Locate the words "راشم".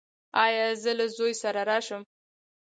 1.69-2.01